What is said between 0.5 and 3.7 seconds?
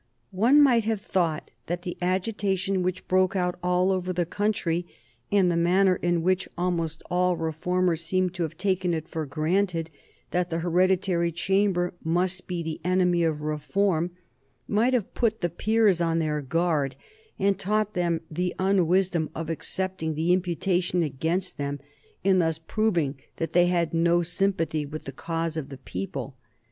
might have thought that the agitation which broke out